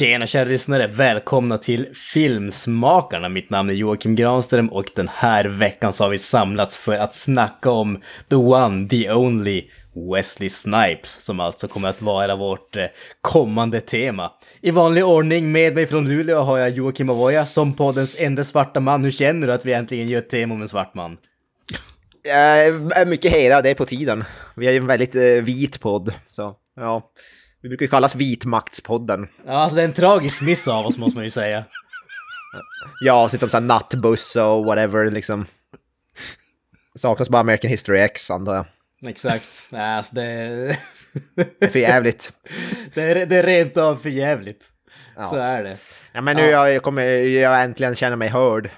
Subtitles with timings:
[0.00, 3.28] Tjena kära lyssnare, välkomna till Filmsmakarna.
[3.28, 7.14] Mitt namn är Joakim Granström och den här veckan så har vi samlats för att
[7.14, 9.64] snacka om the one, the only
[10.14, 12.84] Wesley Snipes, som alltså kommer att vara vårt eh,
[13.20, 14.30] kommande tema.
[14.60, 18.80] I vanlig ordning med mig från Luleå har jag Joakim Avoya som poddens enda svarta
[18.80, 19.04] man.
[19.04, 21.16] Hur känner du att vi äntligen gör ett tema om en svart man?
[22.22, 24.24] Jag är mycket hedrad, det är på tiden.
[24.56, 27.12] Vi är ju en väldigt eh, vit podd, så ja.
[27.62, 29.28] Vi brukar ju kallas Vitmaktspodden.
[29.46, 31.64] Ja, alltså det är en tragisk miss av oss måste man ju säga.
[33.04, 35.46] Ja, sitter om sån här nattbuss och whatever liksom.
[36.94, 38.66] Saknas bara American History X antar jag.
[39.10, 39.68] Exakt.
[39.72, 40.78] Nej, alltså det...
[41.34, 42.32] Det är för jävligt.
[42.94, 44.68] det, är, det är rent av för jävligt.
[45.16, 45.28] Ja.
[45.30, 45.76] Så är det.
[46.12, 46.70] Ja, men nu Ja.
[46.70, 48.70] jag kommer jag äntligen känna mig hörd.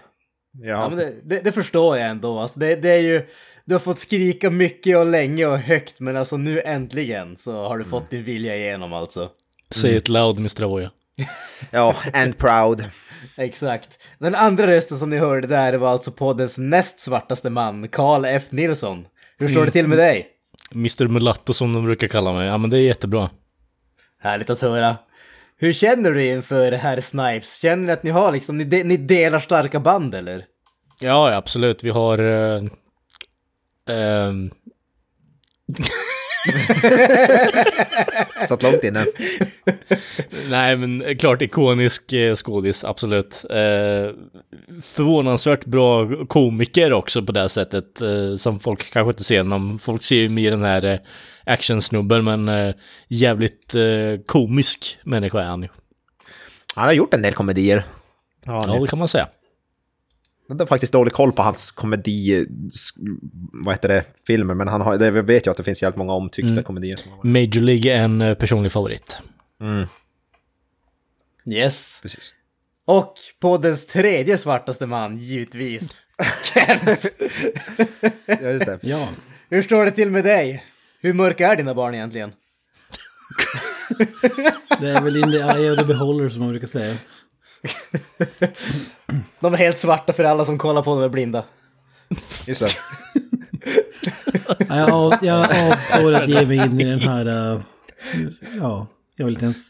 [0.59, 2.39] Ja, men det, det, det förstår jag ändå.
[2.39, 3.27] Alltså det, det är ju,
[3.65, 7.79] du har fått skrika mycket och länge och högt, men alltså nu äntligen så har
[7.79, 9.29] du fått din vilja igenom alltså.
[9.71, 10.63] Say it loud, Mr.
[10.63, 10.91] Avoya.
[11.71, 12.85] ja, and proud.
[13.37, 13.99] Exakt.
[14.19, 18.43] Den andra rösten som ni hörde där var alltså poddens näst svartaste man, Carl F.
[18.51, 19.07] Nilsson.
[19.39, 20.27] Hur står det till med dig?
[20.75, 21.09] Mr.
[21.09, 22.47] Mulatto som de brukar kalla mig.
[22.47, 23.31] Ja, men det är jättebra.
[24.19, 24.97] Härligt att höra.
[25.57, 27.61] Hur känner du inför herr Snipes?
[27.61, 30.45] Känner ni att ni har liksom, ni, de, ni delar starka band eller?
[31.01, 31.85] Ja, ja, absolut.
[31.85, 32.21] Vi har...
[32.21, 32.65] Uh,
[33.89, 34.51] ehm,
[38.47, 39.07] Satt långt inne.
[40.51, 43.45] nej, men klart ikonisk eh, skådis, absolut.
[43.51, 44.11] Eh,
[44.83, 48.01] förvånansvärt bra komiker också på det här sättet.
[48.01, 49.79] Eh, som folk kanske inte ser honom.
[49.79, 50.99] Folk ser ju mer den här eh,
[51.47, 52.75] actionsnubben, men eh,
[53.09, 53.83] jävligt eh,
[54.27, 55.69] komisk människa är han ju.
[56.75, 57.85] Han har gjort en del komedier.
[58.45, 59.29] Ja, Ja, det kan man säga.
[60.49, 62.47] Jag har faktiskt dålig koll på hans komedi...
[63.53, 64.05] Vad heter det?
[64.27, 66.65] Filmer, men han har, det, jag vet ju att det finns jävligt många omtyckta Mm.
[66.65, 66.99] komedier.
[67.23, 69.19] Major League är en eh, personlig favorit.
[69.61, 69.87] Mm,
[71.47, 71.99] Yes.
[72.03, 72.35] precis.
[72.85, 76.03] Och poddens tredje svartaste man, givetvis.
[76.55, 77.13] Kent!
[78.27, 78.79] Ja, just det.
[78.83, 79.09] Ja,
[79.51, 80.65] Hur står det till med dig?
[81.03, 82.33] Hur mörka är dina barn egentligen?
[84.81, 86.97] det är väl in the eye of the beholder som man brukar säga.
[89.41, 91.45] De är helt svarta för alla som kollar på dem är blinda.
[92.47, 92.71] Just det.
[94.69, 97.27] Ja, Jag, av, jag avstår att ge mig in i den här...
[97.55, 97.61] eh,
[98.59, 98.87] ja,
[99.17, 99.67] jag vill inte ens...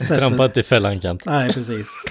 [0.00, 1.24] sätta- Trampa inte i fällan Kent.
[1.24, 1.88] Nej, precis.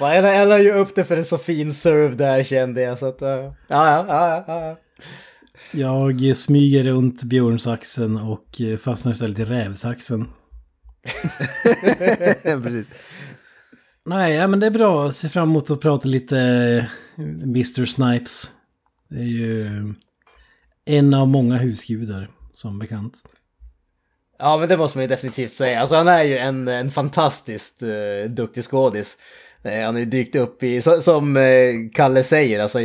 [0.00, 2.98] Va, Jag, jag la ju upp det för en så fin serve där kände jag
[2.98, 3.20] så att...
[3.20, 4.76] ja, ja, ja, ja, ja.
[5.72, 10.28] Jag smyger runt björnsaxen och eh, fastnar istället i rävsaxen.
[12.62, 12.90] precis.
[14.04, 15.04] Nej, ja, men det är bra.
[15.04, 17.84] Jag ser fram emot att prata lite eh, Mr.
[17.84, 18.48] Snipes.
[19.08, 19.68] Det är ju
[20.84, 23.22] en av många husgudar, som bekant.
[24.38, 25.80] Ja, men det måste man ju definitivt säga.
[25.80, 29.18] Alltså han är ju en, en fantastiskt uh, duktig skådis.
[29.62, 31.42] Eh, han har ju dykt upp i, som eh,
[31.94, 32.78] Kalle säger, alltså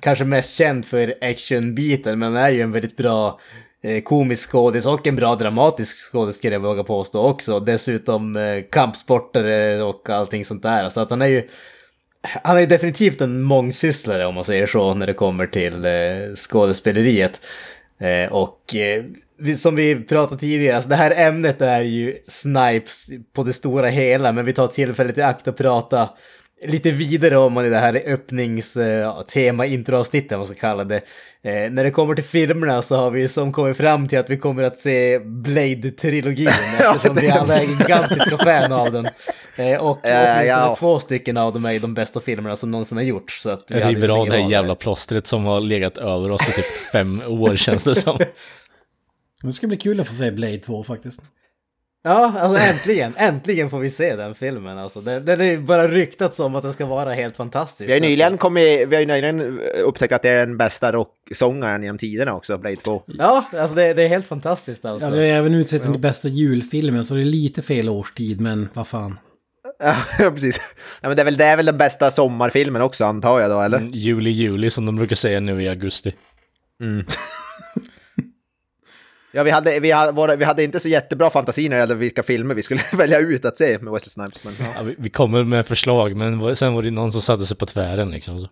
[0.00, 3.40] kanske mest känd för actionbiten, men han är ju en väldigt bra
[3.82, 7.60] eh, komisk skådis och en bra dramatisk skådis skulle jag våga påstå också.
[7.60, 8.38] Dessutom
[8.70, 10.88] kampsportare och allting sånt där.
[10.88, 11.48] Så att han är ju,
[12.22, 15.86] han är ju definitivt en mångsysslare om man säger så när det kommer till
[16.36, 17.40] skådespeleriet.
[18.30, 18.74] Och
[19.56, 24.32] som vi pratade tidigare, alltså det här ämnet är ju Snipes på det stora hela,
[24.32, 26.08] men vi tar tillfället i akt att prata
[26.64, 31.00] lite vidare om det här öppningstema, introavsnittet, vad man ska kalla det.
[31.42, 34.36] Eh, när det kommer till filmerna så har vi som kommit fram till att vi
[34.36, 36.48] kommer att se Blade-trilogin,
[36.78, 39.08] eftersom vi alla är gigantiska fan av den.
[39.56, 40.76] Eh, och åtminstone ja.
[40.78, 43.42] två stycken av dem är de bästa filmerna som någonsin har gjorts.
[43.42, 46.48] Så att vi river liksom av det här jävla plåstret som har legat över oss
[46.48, 48.18] i typ fem år känns det som.
[49.42, 51.22] Det ska bli kul att få se Blade 2 faktiskt.
[52.04, 54.78] Ja, alltså äntligen, äntligen får vi se den filmen.
[54.78, 57.88] Alltså, den, den är bara ryktats om att den ska vara helt fantastisk.
[57.88, 61.82] Vi har ju nyligen, kommit, vi har nyligen upptäckt att det är den bästa rocksångaren
[61.82, 63.02] genom tiderna också, Blade 2.
[63.06, 65.08] Ja, alltså det, det är helt fantastiskt alltså.
[65.08, 68.68] Ja, det är även utsett till bästa julfilmen så det är lite fel årstid men
[68.74, 69.18] vad fan.
[69.78, 70.60] Ja, precis.
[71.00, 73.60] Nej, men det, är väl, det är väl den bästa sommarfilmen också antar jag då,
[73.60, 73.78] eller?
[73.78, 76.14] Mm, Juli, juli som de brukar säga nu i augusti.
[79.36, 81.94] Ja, vi hade, vi, hade, våra, vi hade inte så jättebra fantasi när det gällde
[81.94, 84.44] vilka filmer vi skulle välja ut att se med Wesley Snipes.
[84.44, 84.66] Men, ja.
[84.76, 87.66] Ja, vi, vi kommer med förslag, men sen var det någon som satte sig på
[87.66, 88.48] tvären liksom.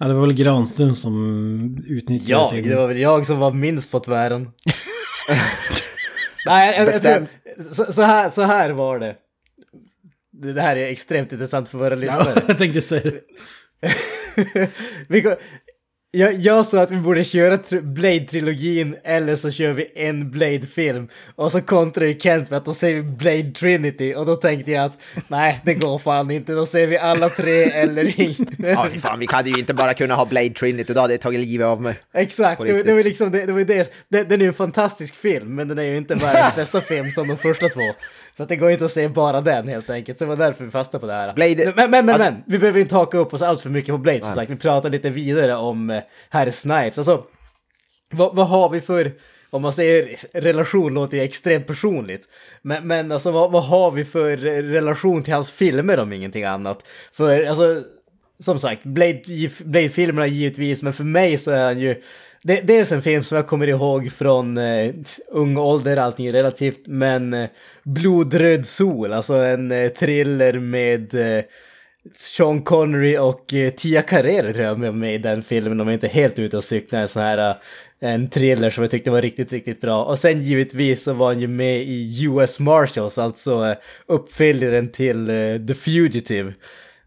[0.00, 2.68] Ja, det var väl Granström som utnyttjade Ja, sin...
[2.68, 4.42] det var väl jag som var minst på tvären.
[6.46, 7.26] Nej, jag, jag, jag tror,
[7.74, 9.16] så, så, här, så här var det.
[10.32, 12.42] Det här är extremt intressant för våra lyssnare.
[12.48, 13.20] jag tänkte säga det.
[15.08, 15.36] vi,
[16.14, 21.08] jag, jag sa att vi borde köra tr- Blade-trilogin eller så kör vi en Blade-film.
[21.34, 24.70] Och så kontrar ju Kent med att då säger vi Blade Trinity och då tänkte
[24.70, 26.52] jag att nej, det går fan inte.
[26.52, 28.38] Då säger vi alla tre eller inget.
[28.58, 31.40] ja, fan, vi hade ju inte bara kunnat ha Blade Trinity, då hade jag tagit
[31.40, 31.94] livet av mig.
[32.14, 33.92] Exakt, det, det var liksom det, det var det.
[34.08, 34.22] det.
[34.22, 37.28] Den är ju en fantastisk film, men den är ju inte världens bästa film som
[37.28, 37.80] de första två.
[38.36, 40.18] Så att det går inte att se bara den helt enkelt.
[40.18, 41.32] Så det var därför vi fastnade på det här.
[41.34, 43.94] Blade- men, men, men, alltså- men, vi behöver inte haka upp oss allt för mycket
[43.94, 44.50] på Blade som sagt.
[44.50, 46.98] Vi pratar lite vidare om eh, herr Snipes.
[46.98, 47.24] Alltså,
[48.10, 49.12] vad, vad har vi för,
[49.50, 52.28] om man säger relation låter ju extremt personligt.
[52.62, 56.86] Men, men alltså vad, vad har vi för relation till hans filmer om ingenting annat?
[57.12, 57.82] För alltså,
[58.38, 59.22] som sagt, Blade,
[59.64, 62.02] Blade-filmerna givetvis, men för mig så är han ju...
[62.46, 64.94] Det, dels en film som jag kommer ihåg från eh,
[65.28, 67.48] ung ålder, allting är relativt, men eh,
[67.82, 71.44] Blodröd sol, alltså en eh, thriller med eh,
[72.14, 75.78] Sean Connery och eh, Tia Carrere tror jag var med i den filmen.
[75.78, 77.00] De är inte helt ute och cyklar.
[77.00, 77.56] En sån här eh,
[78.00, 80.04] en thriller som jag tyckte var riktigt, riktigt bra.
[80.04, 83.76] Och sen givetvis så var han ju med i US Marshals, alltså eh,
[84.06, 86.52] uppföljaren till eh, The Fugitive.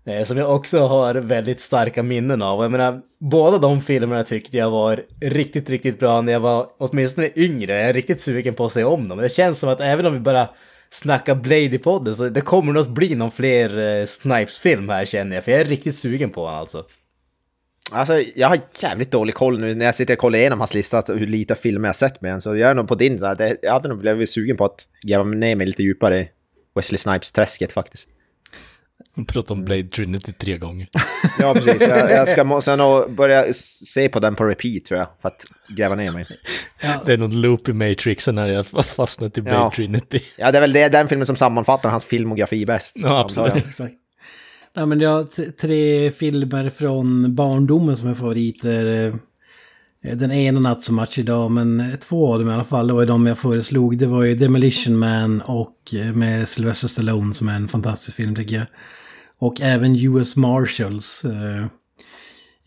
[0.08, 2.62] Eh, som jag också har väldigt starka minnen av.
[2.62, 7.30] Jag menar, båda de filmerna tyckte jag var riktigt, riktigt bra när jag var åtminstone
[7.36, 7.74] yngre.
[7.74, 9.18] Jag är riktigt sugen på att se om dem.
[9.18, 10.50] Det känns som att även om vi bara
[10.90, 15.06] snackar Blade i podden så det kommer nog att bli någon fler eh, Snipes-film här
[15.06, 15.44] känner jag.
[15.44, 16.86] För jag är riktigt sugen på honom alltså.
[17.92, 20.98] Alltså, jag har jävligt dålig koll nu när jag sitter och kollar igenom hans lista,
[20.98, 22.42] alltså, hur lite filmer jag sett med honom.
[22.42, 24.66] Så jag är nog på din, så här, det, jag hade nog blivit sugen på
[24.66, 26.30] att gräva ner mig lite djupare i
[26.76, 28.10] Wesley Snipes-träsket faktiskt.
[29.18, 30.88] Vi pratade om Blade Trinity tre gånger.
[31.40, 31.82] Ja, precis.
[31.82, 35.46] Jag, jag ska nog börja se på den på repeat tror jag, för att
[35.78, 36.26] gräva ner mig.
[37.06, 39.72] Det är något loop i Matrixen när jag har fastnat i Blade Ja.
[39.76, 40.20] Trinity.
[40.38, 42.94] Ja, det är väl det, den filmen som sammanfattar hans filmografi bäst.
[42.96, 43.56] Ja, absolut.
[43.56, 43.94] Exakt.
[44.76, 49.08] Nej, men jag har tre filmer från barndomen som är favoriter.
[50.04, 52.94] Eh, Den ena Not So Much idag, men två av dem i alla fall, det
[52.94, 53.98] var de jag föreslog.
[53.98, 58.36] Det var ju Demolition Man och eh, med Sylvester Stallone som är en fantastisk film
[58.36, 58.66] tycker jag.
[59.40, 61.26] Och även US Marshals.
[61.26, 61.66] Eh,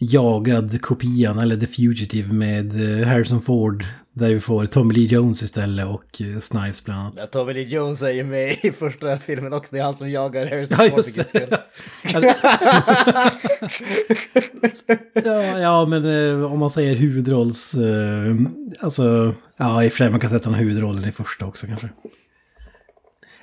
[0.03, 3.85] jagad kopian, eller The Fugitive med eh, Harrison Ford.
[4.13, 7.15] Där vi får Tommy Lee Jones istället och eh, Snipes bland annat.
[7.17, 9.75] Ja, Tommy Lee Jones är ju med i första filmen också.
[9.75, 10.99] Det är han som jagar Harrison Ja, Ford.
[10.99, 11.61] just det.
[15.25, 17.75] Ja, ja men eh, om man säger huvudrolls...
[17.75, 18.35] Eh,
[18.81, 21.89] alltså, ja i och för sig man kan sätta den huvudrollen i första också kanske.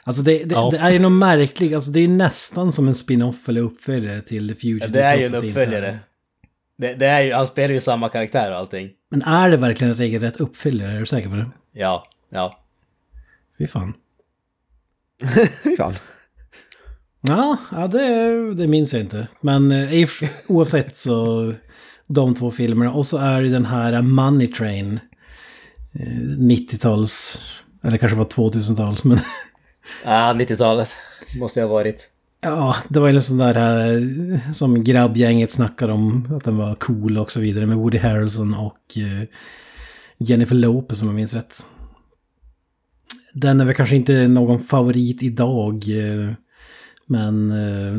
[0.08, 0.70] Alltså det, det, Ja.
[0.72, 4.56] det är ju något märkligt, alltså det är nästan som en spin-off eller uppföljare till
[4.56, 4.68] The.
[4.70, 6.00] Ja, det är ju en uppföljare.
[6.78, 8.90] Det, det är ju, han spelar ju samma karaktär och allting.
[9.12, 10.92] Men är det verkligen en regelrätt uppföljare?
[10.92, 11.50] Är du säker på det?
[11.72, 12.60] Ja, ja.
[13.58, 13.94] Fy fan.
[15.64, 15.94] Fy fan.
[17.22, 19.28] Ja, ja det, det minns jag inte.
[19.42, 20.08] Men eh, i-
[20.48, 21.54] oavsett så
[22.08, 22.94] de två filmerna.
[22.94, 25.00] Och så är det den här Money Train.
[25.94, 27.42] eh, 90-tals,
[27.84, 29.20] eller kanske var 2000-tals, men
[30.04, 30.90] Ja, 90-talet
[31.40, 32.10] måste jag ha varit.
[32.42, 36.76] ja, det var ju en sån där eh, som grabbgänget snackade om att den var
[36.76, 39.28] cool och så vidare med Woody Harrelson och eh,
[40.18, 41.66] Jennifer Lopez om jag minns rätt.
[43.34, 45.84] Den är väl kanske inte någon favorit idag.
[45.90, 46.34] Eh,
[47.10, 47.50] men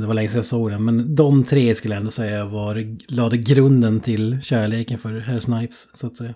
[0.00, 0.84] det var länge sedan jag såg den.
[0.84, 5.96] Men de tre skulle jag ändå säga var, lade grunden till kärleken för Herr Snipes,
[5.96, 6.34] så att säga.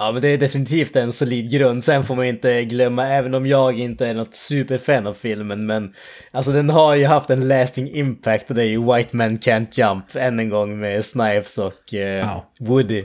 [0.00, 1.84] Ja, men det är definitivt en solid grund.
[1.84, 5.92] Sen får man inte glömma, även om jag inte är något superfan av filmen, men
[6.30, 9.66] alltså den har ju haft en lasting impact och det är ju White Man Can't
[9.72, 12.52] Jump än en gång med Snipes och eh, Ja.
[12.60, 13.04] Woody.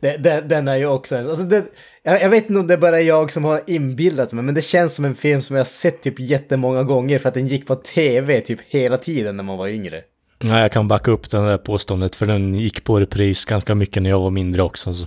[0.00, 1.64] Det- Den, den är ju också, alltså det,
[2.02, 4.62] jag, jag vet inte om det är bara jag som har inbillat mig, men det
[4.64, 7.66] känns som en film som jag har sett typ jättemånga gånger för att den gick
[7.66, 10.00] på tv typ hela tiden när man var yngre.
[10.44, 14.02] Nej, jag kan backa upp det där påståendet för den gick på repris ganska mycket
[14.02, 14.94] när jag var mindre också.
[14.94, 15.06] Så.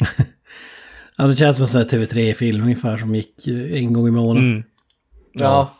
[1.16, 4.10] Ja, det känns som en sån här TV3-film ungefär som gick eh, en gång i
[4.10, 4.50] månaden.
[4.50, 4.62] Mm.
[5.32, 5.74] Ja.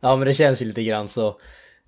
[0.00, 1.28] Ja, men det känns ju lite grann så.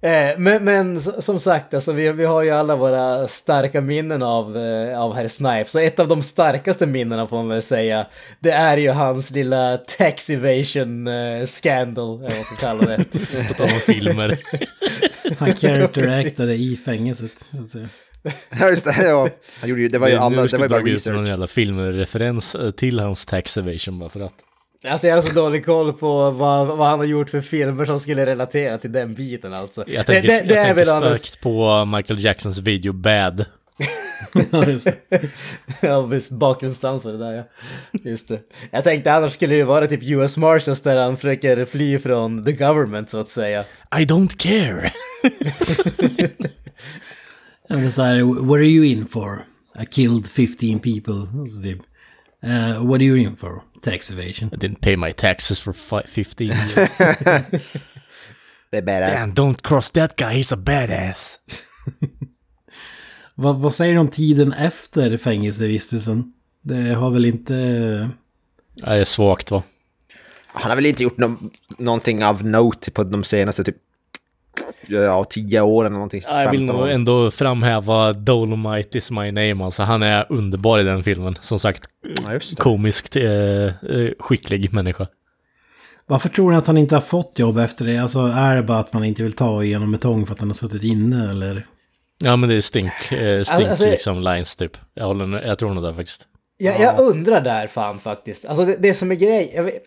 [0.02, 4.56] Eh, men, men som sagt, alltså, vi, vi har ju alla våra starka minnen av,
[4.56, 5.72] eh, av herr Snipes.
[5.72, 8.06] Så ett av de starkaste minnena får man väl säga,
[8.40, 13.04] det är ju hans lilla tax evasion eh, scandal, eller vad man ska kalla det.
[13.48, 14.38] På tal om filmer.
[15.38, 17.88] Han character actade i fängelset, så att säga.
[18.60, 18.94] Ja, just det.
[19.02, 19.28] Ja.
[19.60, 21.06] Han gjorde ju, det var ju nu alla, det ska var ju bara dra ut
[21.06, 21.28] någon research.
[21.28, 24.34] jävla filmreferens eh, till hans tax evasion bara för att.
[24.88, 28.00] Alltså jag har så dålig koll på vad, vad han har gjort för filmer som
[28.00, 29.84] skulle relatera till den biten alltså.
[29.86, 31.18] Jag tänker, det, det, det jag är tänker väl annars...
[31.20, 33.44] starkt på Michael Jacksons video Bad.
[34.50, 35.20] Ja, just det.
[35.80, 37.42] Ja, visst, bakgrundsdansare där ja.
[38.04, 38.40] Just det.
[38.70, 42.52] Jag tänkte annars skulle det vara typ US Marshals där han försöker fly från the
[42.52, 43.64] government så att säga.
[43.98, 44.92] I don't care.
[47.68, 49.44] Ja, men så här, what are you in for?
[49.82, 51.40] I killed 15 people.
[51.40, 51.78] Och så typ,
[52.42, 53.62] eh, what are you in for?
[53.82, 54.50] Tax evasion.
[54.52, 56.74] I didn't pay my taxes for fi- 15 years.
[58.70, 59.20] Det är badass.
[59.24, 61.38] Damn, don't cross that guy, he's a badass.
[63.34, 66.32] Vad, vad säger du om tiden efter fängelsevistelsen?
[66.62, 67.54] Det har väl inte...
[68.74, 69.62] Det är svagt va?
[70.46, 71.36] Han har väl inte gjort no
[71.78, 73.76] någonting av note på de senaste typ
[74.86, 76.22] ja, tio åren eller någonting.
[76.24, 76.90] Ja, jag vill 15 nog år.
[76.90, 79.82] ändå framhäva Dolomite is my name alltså.
[79.82, 81.36] Han är underbar i den filmen.
[81.40, 81.82] Som sagt,
[82.26, 82.62] Ja, just det.
[82.62, 83.72] komiskt eh, eh,
[84.18, 85.06] skicklig människa.
[86.06, 87.98] Varför tror ni att han inte har fått jobb efter det?
[87.98, 90.54] Alltså är det bara att man inte vill ta igenom betong för att han har
[90.54, 91.66] suttit inne eller?
[92.24, 94.76] Ja men det är stink, eh, stink Alltså- liksom lines typ.
[94.94, 96.26] Jag, håller, jag tror nog det faktiskt.
[96.60, 98.46] Jag, jag undrar där fan faktiskt.
[98.46, 99.82] Alltså det, det som är grej, jag vet,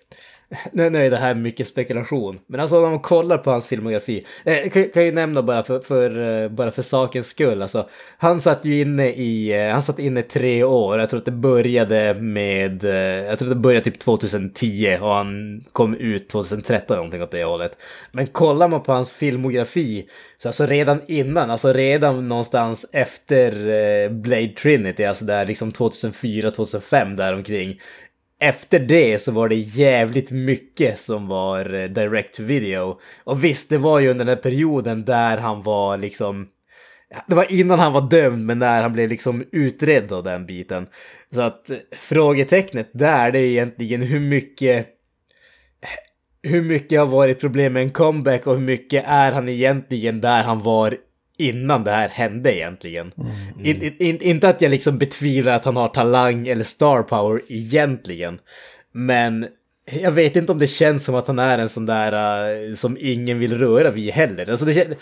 [0.71, 4.25] nu, nu är det här mycket spekulation, men alltså när man kollar på hans filmografi,
[4.43, 8.41] eh, kan, kan ju nämna bara för, för, eh, bara för sakens skull, alltså han
[8.41, 12.13] satt ju inne i, eh, han satt inne tre år, jag tror att det började
[12.13, 12.91] med, eh,
[13.25, 17.43] jag tror att det började typ 2010 och han kom ut 2013 någonting åt det
[17.43, 17.77] hållet.
[18.11, 20.05] Men kollar man på hans filmografi,
[20.37, 27.15] så alltså redan innan, alltså redan någonstans efter eh, Blade Trinity, alltså där liksom 2004-2005
[27.15, 27.79] däromkring,
[28.41, 32.99] efter det så var det jävligt mycket som var eh, direct video.
[33.23, 36.47] Och visst, det var ju under den här perioden där han var liksom...
[37.27, 40.87] Det var innan han var dömd, men när han blev liksom utredd av den biten.
[41.33, 44.87] Så att eh, frågetecknet där, det är egentligen hur mycket...
[46.43, 50.43] Hur mycket har varit problem med en comeback och hur mycket är han egentligen där
[50.43, 50.97] han var
[51.41, 53.11] innan det här hände egentligen.
[53.63, 57.41] In, in, in, inte att jag liksom betvivlar att han har talang eller star power
[57.47, 58.39] egentligen.
[58.91, 59.47] Men
[60.01, 62.13] jag vet inte om det känns som att han är en sån där
[62.69, 64.49] uh, som ingen vill röra vid heller.
[64.49, 64.95] Alltså det kän-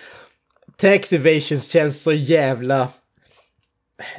[0.77, 2.87] Tax evasions känns så jävla...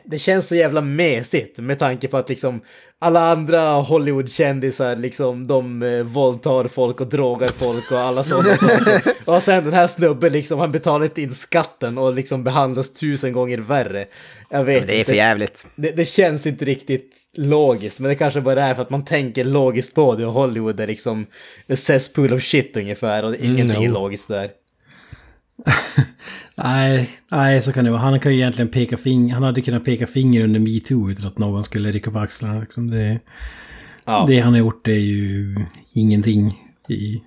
[0.05, 2.61] Det känns så jävla mesigt med tanke på att liksom
[2.99, 9.03] alla andra Hollywood-kändisar liksom de eh, våldtar folk och drogar folk och alla sådana saker.
[9.27, 13.33] Och sen den här snubben liksom han betalar inte in skatten och liksom behandlas tusen
[13.33, 14.07] gånger värre.
[14.51, 15.67] Jag vet Men det är för jävligt.
[15.75, 19.45] Det, det känns inte riktigt logiskt, men det kanske bara är för att man tänker
[19.45, 21.27] logiskt på det och Hollywood är liksom
[21.69, 23.95] a cesspool of shit ungefär och ingenting är no.
[23.95, 24.51] logiskt där.
[26.55, 28.01] Nej, nej, så kan det vara.
[28.01, 29.35] Han kan ju egentligen peka finger.
[29.35, 32.61] Han hade kunnat peka finger under metoo utan att någon skulle rycka på axlarna.
[32.61, 33.21] Liksom det,
[34.05, 34.25] Ja.
[34.29, 35.57] det han har gjort är ju
[35.93, 37.23] ingenting i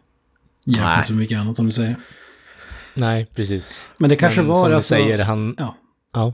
[0.65, 1.95] jämfört med så mycket annat som du säger.
[2.93, 3.85] Nej, precis.
[3.97, 4.95] Men det kanske Men var som du alltså...
[4.95, 5.55] säger, han...
[5.57, 5.75] Ja.
[6.13, 6.33] Ja,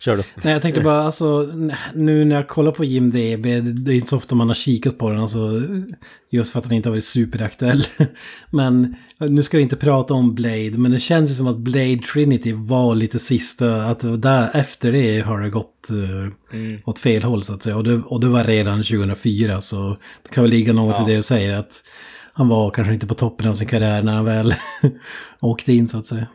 [0.00, 0.22] kör du.
[0.42, 1.52] Nej, jag tänkte bara, alltså,
[1.94, 4.98] nu när jag kollar på Jim DB, det är inte så ofta man har kikat
[4.98, 5.62] på den, alltså,
[6.30, 7.86] just för att den inte har varit superaktuell.
[8.50, 11.98] Men nu ska vi inte prata om Blade, men det känns ju som att Blade
[12.12, 16.32] Trinity var lite sista, att där, efter det har det gått eh,
[16.84, 17.76] åt fel håll så att säga.
[17.76, 21.08] Och det, och det var redan 2004, så det kan väl ligga något Ja.
[21.08, 21.82] i det du säger, att
[22.32, 24.54] han var kanske inte på toppen av sin karriär när han väl
[25.40, 26.26] åkte in så att säga.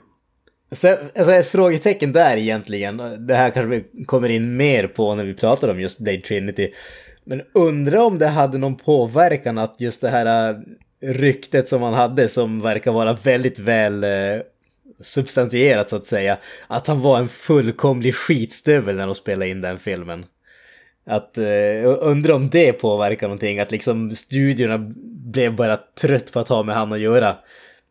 [0.72, 5.24] Sen, alltså ett frågetecken där egentligen, det här kanske vi kommer in mer på när
[5.24, 6.72] vi pratar om just Blade Trinity.
[7.24, 10.56] Men undra om det hade någon påverkan att just det här äh,
[11.02, 14.10] ryktet som han hade som verkar vara väldigt väl äh,
[15.02, 16.38] substantierat så att säga.
[16.68, 20.26] Att han var en fullkomlig skitstövel när de spelade in den filmen.
[21.08, 26.40] Att äh, uh, undra om det påverkar någonting, att liksom studiorna blev bara trött på
[26.40, 27.36] att ha med han att göra.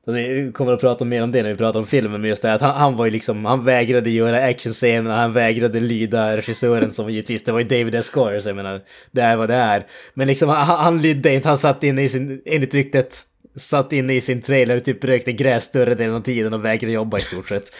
[0.07, 2.43] Alltså, vi kommer att prata mer om det när vi pratar om filmen, men just
[2.43, 6.91] det att han, han var ju liksom, han vägrade göra actionscenerna, han vägrade lyda regissören
[6.91, 8.11] som givetvis, det var ju David S.
[8.11, 8.81] Goyer, så jag menar,
[9.11, 9.87] det är vad det är.
[10.15, 13.19] Men liksom, han, han lydde inte, han satt inne i sin, enligt ryktet,
[13.57, 16.93] satt inne i sin trailer och typ rökte gräs större delen av tiden och vägrade
[16.93, 17.65] jobba i stort sett.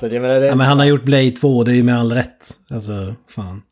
[0.00, 1.98] så jag menar, det, Ja, men han har gjort Blade 2, det är ju med
[1.98, 2.50] all rätt.
[2.70, 3.62] Alltså, fan.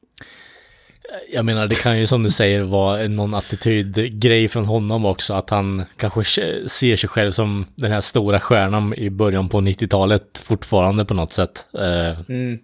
[1.33, 5.35] Jag menar, det kan ju som du säger vara någon attitydgrej från honom också.
[5.35, 6.25] Att han kanske
[6.69, 11.33] ser sig själv som den här stora stjärnan i början på 90-talet fortfarande på något
[11.33, 11.67] sätt.
[11.79, 12.59] Eh, mm.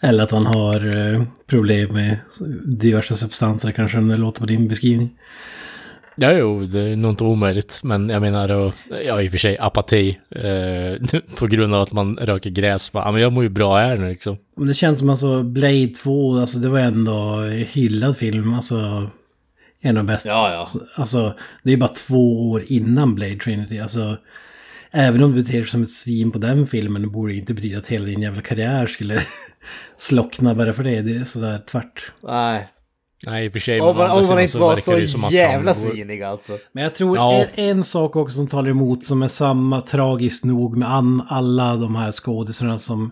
[0.00, 2.18] Eller att han har eh, problem med
[2.64, 5.10] diverse substanser kanske, om det låter på din beskrivning.
[6.18, 7.80] Ja, jo, det är nog inte omöjligt.
[7.82, 8.72] Men jag menar, då,
[9.04, 10.18] ja i och för sig apati.
[10.30, 12.92] Eh, på grund av att man röker gräs.
[12.92, 14.36] Bara, ja, men jag mår ju bra här nu liksom.
[14.56, 17.40] Men det känns som alltså Blade 2, alltså det var ändå
[17.72, 18.54] hyllad film.
[18.54, 19.10] Alltså
[19.80, 20.28] en av de bästa.
[20.28, 20.80] Ja, ja.
[20.94, 23.78] Alltså det är bara två år innan Blade Trinity.
[23.78, 24.16] Alltså
[24.90, 27.78] även om du beter dig som ett svin på den filmen, det borde inte betyda
[27.78, 29.20] att hela din jävla karriär skulle
[29.96, 31.02] slockna bara för det.
[31.02, 32.12] Det är sådär tvärt.
[32.22, 32.68] Nej.
[33.26, 33.80] Nej, i och för sig.
[33.80, 34.92] Om man, om man inte var så
[35.26, 36.58] att jävla svinig alltså.
[36.72, 37.32] Men jag tror Ja.
[37.54, 41.76] en, en sak också som talar emot som är samma tragiskt nog med an, alla
[41.76, 43.10] de här skådisarna som...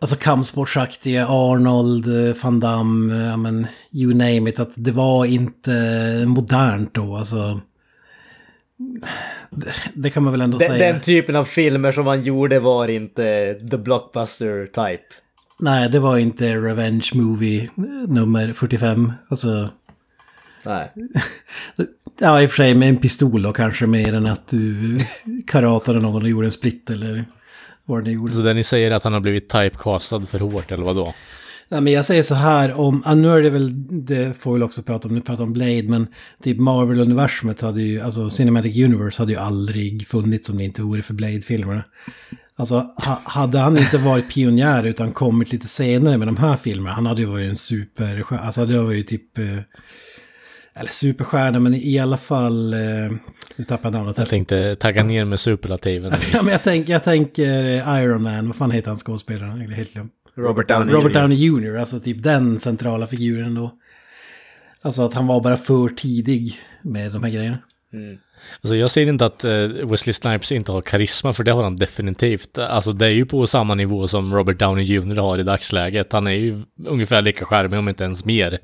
[0.00, 4.58] Alltså kampsportsaktiga, Arnold, eh, Van Damme, ja men you name it.
[4.58, 5.70] Att det var inte
[6.26, 7.60] modernt då, alltså.
[9.50, 10.92] Det, det kan man väl ändå Den, säga.
[10.92, 15.04] den typen av filmer som man gjorde var inte the blockbuster type.
[15.60, 19.12] Nej, det var inte Revenge Movie eh, nummer 45.
[19.28, 19.68] Alltså,
[20.62, 20.92] Nej.
[22.20, 24.98] ja i och för sig med en pistol då kanske mer än att du
[25.46, 27.24] karatade någon och gjorde en split eller
[27.84, 28.32] vad det gjorde.
[28.32, 31.14] Så det ni säger att han har blivit typecastad för hårt, eller vad då?
[31.68, 33.72] Nej, men jag säger så här om, ja, nu är det väl,
[34.04, 36.06] det får vi väl också prata om, nu pratar om Blade, men
[36.42, 41.02] typ Marvel-universumet hade ju, alltså Cinematic Universe hade ju aldrig funnits om det inte vore
[41.02, 41.84] för Blade-filmerna.
[42.58, 46.94] Alltså, ha, hade han inte varit pionjär utan kommit lite senare med de här filmerna,
[46.94, 49.58] han hade ju varit en superstjärna, alltså det var ju typ, eh,
[50.74, 52.78] eller superstjärna, men i alla fall, eh,
[53.56, 54.24] nu tappade jag namnet här.
[54.24, 56.12] Jag tänkte tagga ner med superlativen.
[56.32, 59.60] Ja, men jag, tänk, jag tänker eh, Iron Man, vad fan heter han skådespelaren?
[59.60, 60.12] Jag är helt glömt.
[60.34, 61.20] Robert Downey Robert Jr.
[61.20, 61.76] Downey Jr.
[61.76, 63.70] Alltså typ den centrala figuren då.
[64.82, 67.58] Alltså att han var bara för tidig med de här grejerna.
[68.60, 71.76] Alltså jag ser inte att eh, Wesley Snipes inte har karisma, för det har han
[71.76, 72.58] definitivt.
[72.58, 76.12] Alltså det är ju på samma nivå som Robert Downey Jr har i dagsläget.
[76.12, 78.58] Han är ju ungefär lika charmig, om inte ens mer.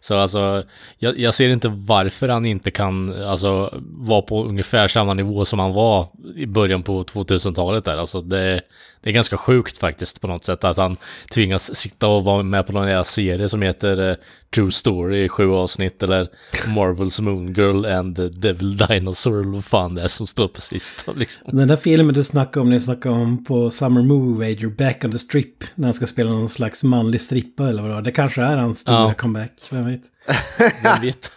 [0.00, 0.62] Så alltså,
[0.98, 5.58] jag, jag ser inte varför han inte kan, alltså, vara på ungefär samma nivå som
[5.58, 7.96] han var i början på 2000-talet där.
[7.96, 8.60] Alltså det,
[9.02, 10.96] det är ganska sjukt faktiskt på något sätt att han
[11.34, 14.16] tvingas sitta och vara med på någon jävla serie som heter eh,
[14.54, 16.28] True Story i sju avsnitt eller
[16.74, 20.60] Marvels Moon Girl and the Devil Dinosaur eller vad fan det är som står på
[20.60, 21.06] sist.
[21.16, 21.58] Liksom.
[21.58, 25.12] Den där filmen du snackade om, ni snackade om på Summer Movie Wager, Back on
[25.12, 28.02] the Strip, när han ska spela någon slags manlig strippa eller vad det var.
[28.02, 29.14] Det kanske är hans stora Ja.
[29.14, 30.02] comeback, vem vet.
[30.82, 31.30] Vem vet?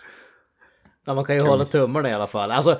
[1.06, 2.52] Ja, man kan ju hålla tummarna i alla fall.
[2.52, 2.80] Alltså,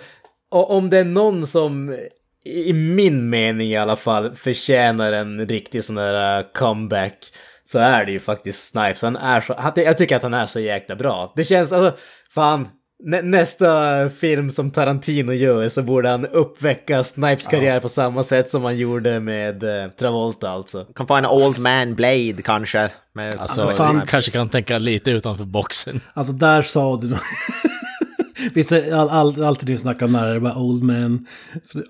[0.50, 1.98] om det är någon som,
[2.46, 7.18] i min mening i alla fall, förtjänar en riktig sån där uh, comeback,
[7.66, 9.02] så är det ju faktiskt Snipes.
[9.02, 11.34] Han är så, han, jag tycker att han är så jäkla bra.
[11.36, 11.98] Det känns, alltså,
[12.34, 12.68] fan,
[13.04, 18.50] nä, nästa film som Tarantino gör så borde han uppväcka Snipes karriär på samma sätt
[18.50, 20.86] som han gjorde med eh, Travolta alltså.
[20.86, 22.90] Kan få en Old Man Blade kanske.
[23.16, 24.02] Med Alltså, fan.
[24.08, 26.02] kanske kan tänka lite utanför boxen.
[26.14, 27.08] Alltså där sa du
[28.54, 31.28] Visst är all, all, alltid du snackar om när det är bara Old Man,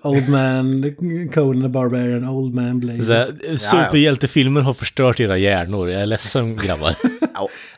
[0.02, 0.94] Old Man,
[1.34, 3.58] Conan the Barbarian, Old Man Blade.
[3.58, 5.90] Superhjältefilmer har förstört era hjärnor.
[5.90, 6.94] Jag är ledsen grabbar.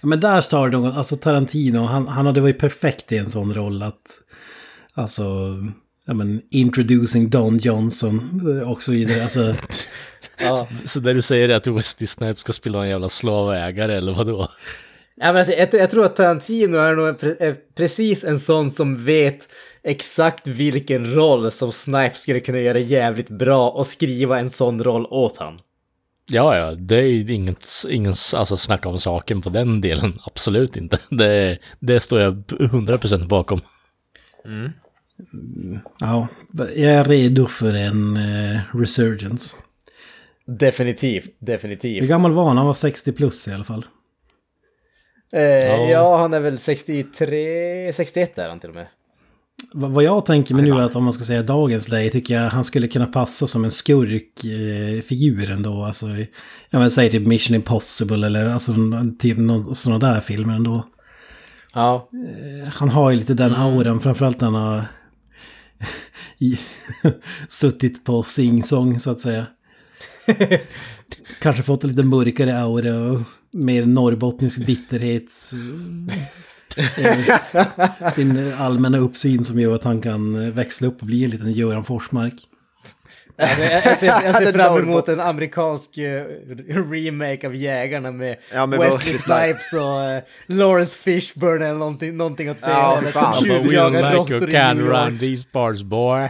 [0.00, 3.55] Men där står det något, alltså Tarantino, han, han hade varit perfekt i en sån
[3.55, 4.20] roll att,
[4.94, 5.22] alltså,
[6.07, 9.22] ja men, introducing Don Johnson eh, och så vidare.
[9.22, 9.55] Alltså,
[10.40, 10.68] Ja.
[10.85, 14.48] Så där du säger är att Wesley Snipes ska spela en jävla slavägare eller vadå?
[15.20, 18.38] Ja, men alltså, jag, jag tror att Tarantino är nog en pre, är precis en
[18.38, 19.48] sån som vet
[19.83, 25.07] exakt vilken roll som Snipes skulle kunna göra jävligt bra och skriva en sån roll
[25.11, 25.59] åt han.
[26.31, 30.18] Ja, ja, det är ju inget, ingen alltså, snacka om saken på den delen.
[30.24, 30.98] Absolut inte.
[31.11, 33.61] Det, det står jag 100% bakom.
[36.00, 36.29] ja,
[36.74, 39.57] jag är redo för en eh, resurgence.
[40.46, 42.09] Definitivt, Hur definitivt.
[42.09, 42.57] gammal var han?
[42.57, 43.85] Han var 60 plus i alla fall.
[45.32, 46.16] Eh, ja.
[46.16, 48.86] han är väl 63, 61 är han till och med.
[49.72, 52.34] Vad vad jag tänker mig nu är att om man ska säga dagens läge tycker
[52.34, 55.82] jag han skulle kunna passa som en skurkfigur eh, ändå.
[55.82, 56.06] Alltså,
[56.70, 58.72] jag vill säga typ Mission Impossible eller alltså,
[59.18, 59.38] typ
[59.74, 60.84] sådana där filmer ändå.
[61.74, 62.08] Ja.
[62.72, 64.84] Han har ju lite den auran, framförallt när han har
[67.48, 69.46] suttit på sing-song så att säga.
[71.40, 75.30] Kanske fått en lite mörkare aura och mer norrbottnisk bitterhet.
[76.76, 81.52] Eh, Sin allmänna uppsyn som gör att han kan växla upp och bli en liten
[81.52, 82.34] Göran Forsmark.
[83.38, 83.48] Jag,
[83.84, 86.24] jag, ser, jag ser fram emot en amerikansk eh,
[86.90, 92.50] remake av Jägarna med Ja, med Wesley Snipes och eh, Lawrence Fishburne eller någonting, någonting
[92.50, 93.12] åt det Ja, hållet.
[93.12, 95.20] Som tjuvjagar like råttor i can New run York.
[95.20, 96.28] these parts boy.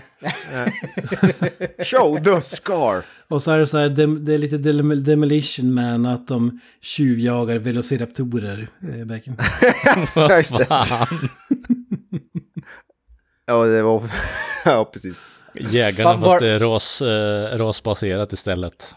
[1.84, 3.04] Show the scar!
[3.28, 6.60] Och så är det så här, dem- det är lite Dem- Demolition Man att de
[6.80, 8.68] tjuvjagar velociraptorer.
[8.82, 10.36] eh.
[10.38, 10.64] Just det.
[10.64, 11.06] Fan.
[13.46, 14.02] Ja, det var...
[14.64, 15.24] ja, precis.
[15.70, 18.94] Jägarna Fan, var- fast det är ras, eh, rasbaserat istället.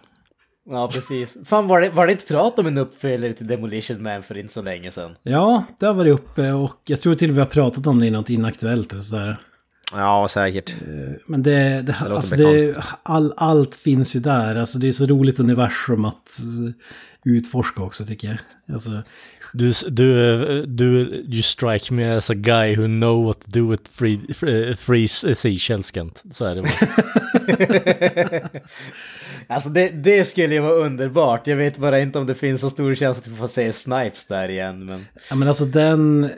[0.69, 1.37] Ja, precis.
[1.45, 4.53] Fan, var det, var det inte prat om en uppföljare till Demolition Man för inte
[4.53, 5.15] så länge sedan?
[5.23, 7.99] Ja, det har varit uppe och jag tror till och med vi har pratat om
[7.99, 9.37] det i något inaktuellt eller sådär.
[9.91, 10.73] Ja, säkert.
[11.25, 14.55] Men det, det, låter alltså det all, allt finns ju där.
[14.55, 18.37] Alltså det är så roligt universum att eh, utforska också tycker jag.
[18.75, 18.91] Alltså,
[19.53, 23.71] Du, du, eh, du, you strike me as a guy who know what to do
[23.71, 26.23] with free, free, free seashells, Kent.
[26.31, 26.71] Så är det bara.
[29.47, 31.47] Alltså det, det skulle ju vara underbart.
[31.47, 34.25] Jag vet bara inte om det finns så stor chans att vi får se Snipes
[34.25, 34.85] där igen.
[34.85, 35.05] Men...
[35.29, 36.29] ja men alltså den...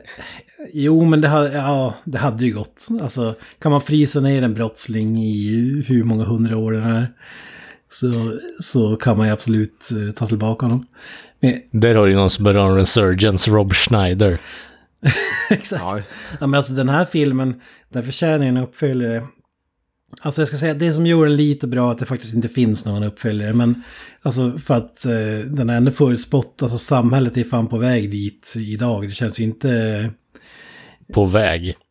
[0.74, 2.88] Jo men det, hade- ja, det hade ju gått.
[3.02, 7.12] Alltså kan man frysa ner en brottsling i hur många hundra år den är.
[7.90, 10.86] Så, så kan man ju absolut eh, ta tillbaka honom.
[11.40, 14.38] Men, Där har du någon som börjar en resurgence, Rob Schneider.
[15.50, 15.82] Exakt.
[15.84, 16.00] Ja.
[16.40, 16.48] Ja.
[16.48, 19.24] men alltså den här filmen, den förtjänar en uppföljare.
[20.22, 22.86] Alltså jag ska säga, det som gör den lite bra att det faktiskt inte finns
[22.86, 23.54] någon uppföljare.
[23.54, 23.84] Men
[24.22, 25.12] alltså för att eh,
[25.46, 29.08] den har ändå förutspått, alltså samhället är fan på väg dit idag.
[29.08, 30.10] Det känns ju inte...
[31.14, 31.76] På väg.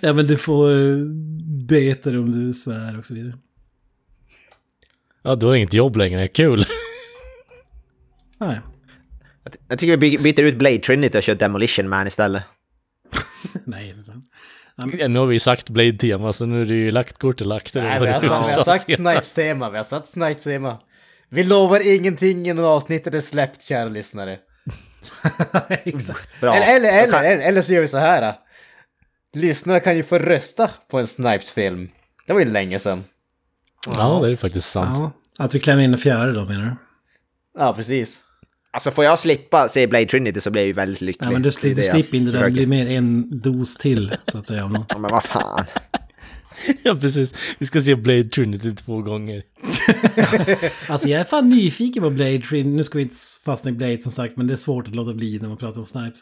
[0.00, 0.70] Ja men du får
[1.66, 3.38] böter om du svär och så vidare.
[5.22, 6.28] Ja, du har inget jobb längre.
[6.28, 6.66] Kul.
[8.38, 8.60] Nej.
[9.44, 12.42] Jag, jag tycker vi by- byter ut Blade Trinity och kör Demolition Man istället.
[13.64, 13.94] Nej.
[14.76, 17.74] Ja, nu har vi ju sagt Blade-tema, så nu är det ju lagt kortet lagt.
[17.74, 19.70] Nej, vi har, sagt, vi har sagt Snipes-tema.
[19.70, 20.78] Vi har sagt Snipes-tema.
[21.28, 24.38] Vi lovar ingenting innan avsnittet är släppt, kära lyssnare.
[25.68, 26.40] Exakt.
[26.40, 26.54] Bra.
[26.54, 28.34] Eller, eller, Då eller, eller, eller så gör vi så här.
[29.34, 31.88] Lyssnarna kan ju få rösta på en Snipes-film.
[32.26, 33.04] Det var ju länge sedan.
[33.86, 34.98] Ja, det är faktiskt sant.
[34.98, 35.12] Ja.
[35.44, 36.76] Att vi klämmer in en fjärde då menar du?
[37.58, 38.20] Ja, precis.
[38.74, 41.26] Alltså får jag slippa se Blade Trinity så blir jag ju väldigt lycklig.
[41.26, 44.48] Ja men du, du slipper inte det, det blir mer en dos till så att
[44.48, 44.64] säga.
[44.64, 44.84] Om.
[44.88, 45.64] Ja, men vad fan.
[46.82, 47.34] Ja, precis.
[47.58, 49.42] Vi ska se Blade Trinity två gånger.
[50.88, 52.68] Alltså jag är fan nyfiken på Blade Trinity.
[52.76, 55.14] Nu ska vi inte fastna i Blade som sagt, men det är svårt att låta
[55.14, 56.20] bli när man pratar om Snipes.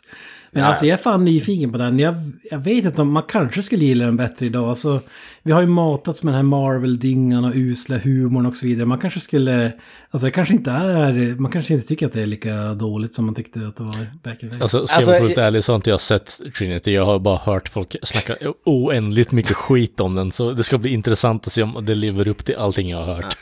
[0.51, 0.69] Men Ja.
[0.69, 1.99] alltså jag är fan nyfiken på den.
[1.99, 2.15] Jag,
[2.51, 4.69] jag vet inte om man kanske skulle gilla den bättre idag.
[4.69, 5.01] Alltså,
[5.43, 8.87] vi har ju matats med den här Marvel-dyngan och usla humorn och så vidare.
[8.87, 9.73] Man kanske skulle...
[10.11, 11.35] Alltså det kanske inte är...
[11.41, 14.07] Man kanske inte tycker att det är lika dåligt som man tyckte att det var
[14.25, 14.63] back in the day.
[14.63, 16.93] Alltså, ska Alltså, jag vara fullt ärlig så har inte jag sett Trinity.
[16.95, 20.30] Jag har bara hört folk snacka oändligt mycket skit om den.
[20.33, 23.15] Så det ska bli intressant att se om det lever upp till allting jag har
[23.15, 23.37] hört.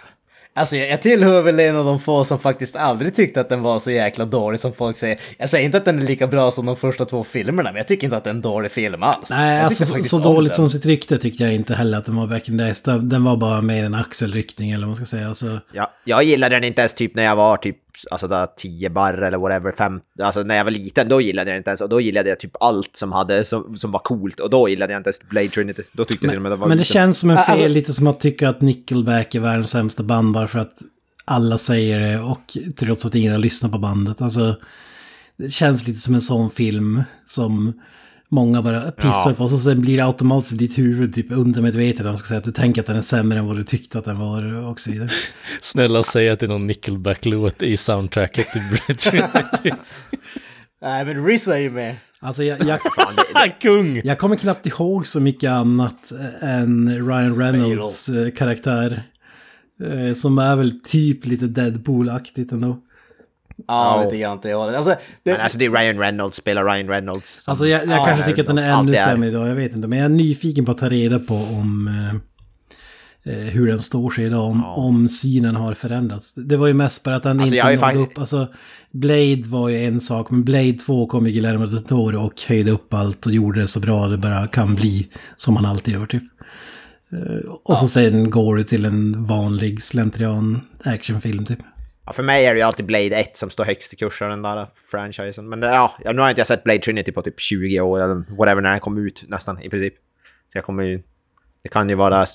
[0.54, 3.62] Alltså jag, jag tillhör väl en av de få som faktiskt aldrig tyckte att den
[3.62, 5.18] var så jäkla dålig som folk säger.
[5.38, 7.88] Jag säger inte att den är lika bra som de första två filmerna, men jag
[7.88, 9.30] tycker inte att det är en dålig film alls.
[9.30, 10.56] Nej, alltså så, så dåligt den.
[10.56, 12.82] som sitt rykte tyckte jag inte heller att den var back in days.
[12.82, 15.28] Den den var bara mer en axelryckning eller vad man ska säga.
[15.28, 17.76] Alltså, Ja, jag gillade den inte ens typ när jag var typ
[18.10, 21.56] alltså där 10 barr eller whatever, fem, alltså när jag var liten, då gillade jag
[21.58, 24.50] inte ens och då gillade jag typ allt som hade, som, som var coolt och
[24.50, 25.82] då gillade jag inte ens Blade Trinity.
[25.92, 27.44] Då tyckte jag till och med det var Men det lite- känns som en fel,
[27.48, 30.78] Alltså- lite som att tycka att Nickelback är världens sämsta band bara för att
[31.24, 34.22] alla säger det och trots att ingen har lyssnat på bandet.
[34.22, 34.56] Alltså,
[35.36, 37.72] det känns lite som en sån film som
[38.30, 39.34] många bara pissar Ja.
[39.36, 39.48] på.
[39.48, 42.44] Så sen blir det automatiskt i ditt huvud, typ undermedvetet, om man ska säga att
[42.44, 44.90] du tänker att den är sämre än vad du tyckte att den var och så
[44.90, 45.08] vidare.
[45.60, 49.70] Snälla säg att det är någon Nickelback-låt i soundtracket till Trinity.
[50.82, 51.96] Nej, men Riz är ju med.
[52.20, 52.80] Alltså jag, jag,
[53.60, 54.00] Kung!
[54.04, 59.02] jag kommer knappt ihåg så mycket annat än Ryan Reynolds eh, karaktär.
[59.82, 62.78] Eh, Som är väl typ lite Deadpool-aktigt ändå.
[63.66, 64.04] Ja, Ja.
[64.04, 64.76] lite grann det hållet.
[64.76, 67.42] Alltså, det, Men alltså det är Ryan Reynolds, spelar Ryan Reynolds.
[67.42, 69.54] som- Alltså jag, jag Ja, kanske tycker att den är Reynolds ännu sämre idag, jag
[69.54, 69.88] vet inte.
[69.88, 74.10] Men jag är nyfiken på att ta reda på om eh, eh, hur den står
[74.10, 76.34] sig idag, om, om synen har förändrats.
[76.34, 78.18] Det var ju mest bara att den Alltså, inte nådde upp.
[78.18, 78.46] Alltså,
[78.90, 82.70] Blade var ju en sak, men Blade 2 kom ju Guillermo del Toro och höjde
[82.70, 86.06] upp allt och gjorde det så bra det bara kan bli, som han alltid gör
[86.06, 86.22] typ.
[87.12, 91.58] Eh, och så sen går det till en vanlig slentrian actionfilm typ.
[92.08, 94.28] Ja, för mig är det ju alltid Blade 1 som står högst i kurs av
[94.30, 95.48] den där franchisen.
[95.48, 98.14] Men det, ja, nu har inte jag sett Blade Trinity på typ 20 år eller
[98.36, 99.94] whatever när den kom ut nästan i princip.
[100.52, 101.02] Så jag kommer ju...
[101.62, 102.26] Det kan ju vara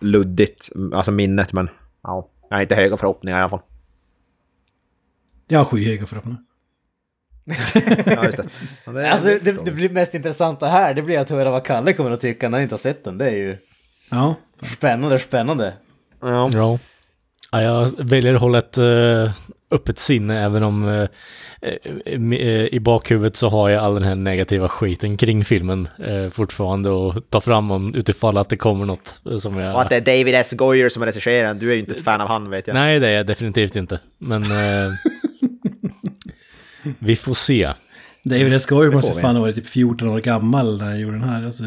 [0.00, 1.68] luddigt, alltså minnet, men
[2.02, 3.60] ja, jag har inte höga förhoppningar i alla fall.
[5.48, 6.40] Jag har skyhöga förhoppningar.
[8.06, 8.48] Ja, just det.
[8.86, 11.64] Ja, det, alltså det, det, det blir mest intressanta här, det blir att höra vad
[11.64, 13.18] Kalle kommer att tycka när han inte har sett den.
[13.18, 13.56] Det är ju
[14.10, 15.74] Ja, spännande, spännande.
[16.20, 16.50] ja.
[16.52, 16.78] Ja.
[17.62, 19.30] Ja, jag väljer att hålla ett uh,
[19.70, 21.08] öppet sinne även om uh,
[22.70, 25.88] i bakhuvudet så har jag all den här negativa skiten kring filmen
[26.30, 29.74] fortfarande och ta fram om utifall att det kommer något eh, som jag...
[29.74, 30.52] Och att det är David S.
[30.52, 31.58] Goyer som regisserar den.
[31.58, 32.74] Du är ju inte ett fan av han vet jag.
[32.74, 34.00] Nej, det är jag definitivt inte.
[34.18, 34.92] Men eh,
[36.98, 37.72] vi får se.
[38.22, 38.66] David S.
[38.66, 41.44] Goyer måste fan ha varit typ 14 år gammal när han gjorde den här.
[41.44, 41.64] Alltså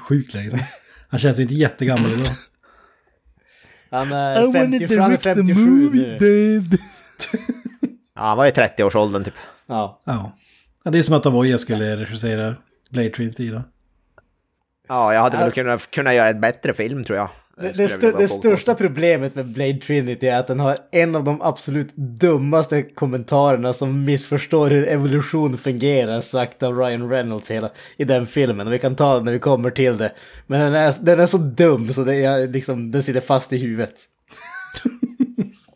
[0.00, 0.60] sjukt länge sedan.
[1.08, 2.26] Han känns ju inte jättegammal idag.
[3.92, 6.18] Han är 50, han är 57 nu.
[8.14, 9.34] Ja, han var i 30-årsåldern typ.
[9.66, 10.02] Ja.
[10.04, 10.32] Ja.
[10.84, 10.90] ja.
[10.90, 12.54] Det är som att Avoya skulle regissera
[12.90, 13.62] Blade Trinity då.
[14.88, 17.28] Ja, jag hade väl kunnat, kunnat göra ett bättre film tror jag.
[17.62, 21.24] Det, det, vilja det största problemet med Blade Trinity är att den har en av
[21.24, 28.04] de absolut dummaste kommentarerna som missförstår hur evolution fungerar sagt av Ryan Reynolds hela, i
[28.04, 28.66] den filmen.
[28.66, 30.12] Och vi kan ta det när vi kommer till det.
[30.46, 33.56] Men den är, den är så dum så det är, liksom, den sitter fast i
[33.58, 33.94] huvudet.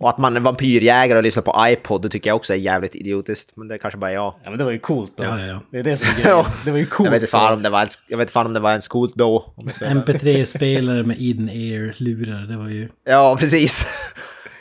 [0.06, 2.94] Och att man är vampyrjägare och lyssnar på iPod, det tycker jag också är jävligt
[2.94, 3.52] idiotiskt.
[3.56, 4.34] Men det är kanske bara jag.
[4.44, 5.24] Ja men det var ju coolt då.
[5.24, 5.60] Ja, ja, ja.
[5.70, 6.44] Det är det som är grejen.
[6.64, 7.06] Det var ju coolt.
[7.06, 8.88] Jag vet inte fan om det var ens, jag vet fan om det var ens
[8.88, 9.52] coolt då.
[9.56, 12.88] Om jag ska vara- MP3-spelare med in-ear-lurar, det var ju...
[13.04, 13.86] Ja, precis.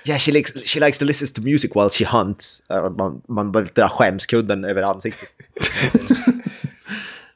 [0.08, 2.64] Yeah, she likes, she likes to listen to music while she hunts.
[2.74, 5.30] Uh, Man, man bara drar skämskudden över ansiktet.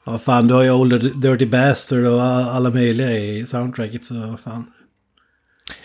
[0.04, 4.66] Ja, fan, du har ju Old Dirty Bastard och alla möjliga i soundtracket, så fan.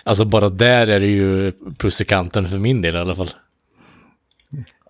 [0.05, 3.29] Alltså bara där är det ju plus i kanten för min del i alla fall.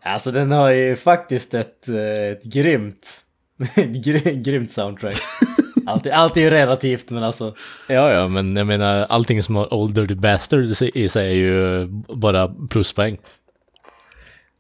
[0.02, 3.24] Alltså den har ju faktiskt ett, eh, ett grymt,
[3.76, 5.16] ett gry- grymt soundtrack.
[5.88, 7.56] Allt, är- allt är ju relativt men alltså.
[7.90, 10.64] Ja, ja, men jag menar allting som har Old Dirty Bastard
[10.96, 13.18] i sig är ju bara pluspoäng.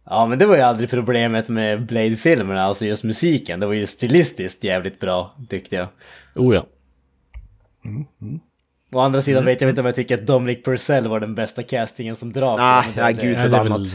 [0.05, 3.59] Ja men det var ju aldrig problemet med Blade-filmerna, alltså just musiken.
[3.59, 5.87] Det var ju stilistiskt jävligt bra tyckte jag.
[6.35, 6.65] Oh ja.
[8.95, 11.63] Å andra sidan vet jag inte om jag tycker att Dominic Purcell var den bästa
[11.63, 13.37] castingen som men det- nej, gud.
[13.37, 13.87] Förbannat.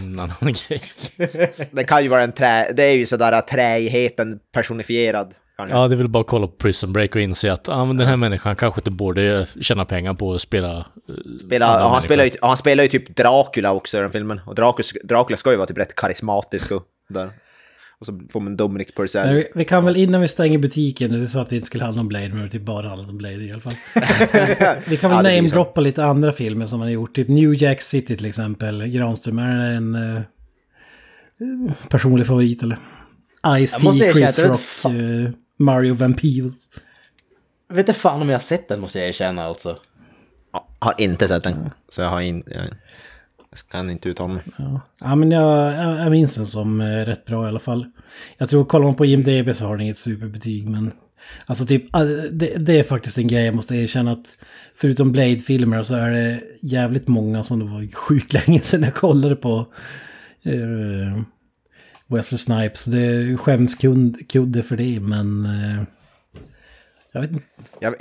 [1.72, 2.72] Det kan ju vara en trä...
[2.72, 5.34] Det är ju sådär träigheten personifierad.
[5.56, 5.76] kanske.
[5.76, 7.96] Ja, det är väl bara att kolla på Prison Break och inse att ah, men
[7.96, 10.78] den här människan kanske inte borde tjäna pengar på att spela...
[10.78, 10.84] eh,
[11.66, 14.40] andra ja, han, spelar ju, han spelar ju typ Dracula också i den filmen.
[14.46, 17.30] Och Dracula, Dracula ska ju vara typ rätt karismatisk och där.
[18.00, 19.34] Och så får man Dominic Purcell.
[19.34, 22.00] vi, vi kan väl innan vi stänger butiken, du sa att det inte skulle handla
[22.00, 23.72] om Blade, men det typ bara handlat om Blade i alla fall.
[24.86, 27.82] vi kan väl Ja, namedroppa lite andra filmer som man har gjort, typ New Jack
[27.82, 28.86] City till exempel.
[28.86, 32.78] Granström, är det en uh, personlig favorit eller?
[33.42, 36.68] Jag Ice-T, Chris jag Rock, eh, Mario Van Peebles.
[37.68, 39.78] Jag vet inte fan om jag har sett den måste jag erkänna alltså.
[40.52, 41.70] Ja, har inte sett den.
[41.88, 42.70] Så jag har inte...
[43.50, 44.42] Jag, kan inte uttala mig.
[45.00, 47.86] Ja, men jag, jag, minns den som eh, rätt bra i alla fall.
[48.38, 50.92] Jag tror, kollar man på IMDB så har den inget superbetyg, men...
[51.46, 54.38] Alltså typ, ah, det, det är faktiskt en grej jag måste erkänna att
[54.74, 59.36] förutom Blade-filmer så är det jävligt många som det var sjukt länge sedan jag kollade
[59.36, 59.66] på
[60.42, 61.22] eh,
[62.06, 62.84] Wesley Snipes.
[62.84, 65.44] Det är skämskudde för det, men...
[65.44, 65.84] Eh,
[67.12, 67.44] jag vet inte.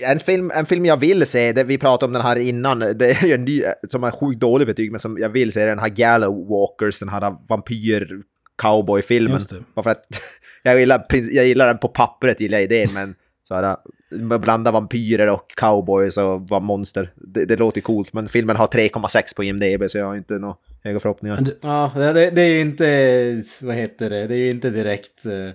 [0.05, 3.23] En, film, en film jag vill se, det, vi pratade om den här innan, det
[3.23, 5.89] är en ny, som är sjukt dålig betyg, men som jag vill se, den här
[5.89, 8.21] Gallow Walkers, den här vampyr
[8.61, 9.33] cowboy-filmen.
[9.33, 9.63] Just det.
[9.75, 10.05] Bara för att
[10.63, 13.77] jag gillar, jag gillar den på pappret, gillar jag idén, men så här,
[14.11, 17.13] man blandar vampyrer och cowboys och var monster.
[17.15, 20.55] Det, det låter coolt, men filmen har 3,6 på IMDB, så jag har inte några
[20.83, 21.47] höga förhoppningar.
[21.61, 25.25] Ja, det, det, det är ju inte, vad heter det, det är ju inte direkt
[25.25, 25.49] eh,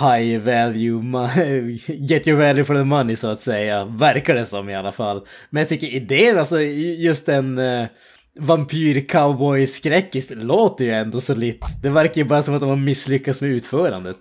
[0.00, 1.00] high value,
[2.08, 5.26] get your value for the money så att säga, verkar det som i alla fall.
[5.50, 7.86] Men jag tycker idén, alltså just en eh, uh,
[8.38, 11.66] vampyr cowboy skräckis, låter ju ändå så lite.
[11.82, 14.16] Det verkar ju bara som att de har misslyckats med utförandet.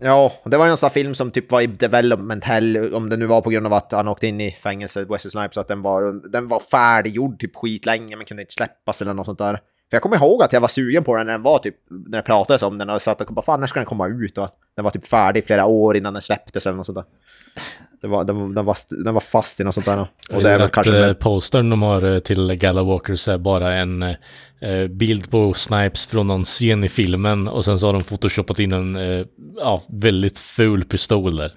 [0.00, 3.16] Ja, det var ju en sån film som typ var i development hell, om det
[3.16, 5.68] nu var på grund av att han åkte in i fängelse, Wesley Snipes, så att
[5.68, 9.58] den var, den var färdiggjord typ skitlänge men kunde inte släppas eller något sånt där.
[9.90, 12.18] För jag kommer ihåg att jag var sugen på den när den var typ, när
[12.18, 14.38] det pratades om den och satt och bara fan när ska den komma ut?
[14.38, 17.04] Och den var typ färdig flera år innan den släpptes eller något sånt där.
[18.00, 20.06] Det var, den, var- den, var, den var fast i något sånt där.
[20.32, 21.06] Och det är väl kanske...
[21.06, 26.06] eh, postern de har eh, till Gala Walkers är bara en eh, bild på Snipes
[26.06, 28.96] från någon scen i filmen och sen så har de photoshopat in en
[29.56, 31.52] ja, väldigt ful pistol där.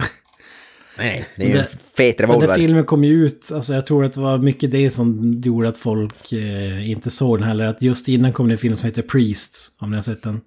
[0.98, 1.66] Nej, det är ju en
[1.98, 2.56] fet Den där revolver.
[2.56, 5.78] filmen kom ju ut, alltså jag tror att det var mycket det som gjorde att
[5.78, 7.66] folk eh, inte såg den heller.
[7.66, 10.42] Att just innan kom det en film som heter Priest, om ni har sett den.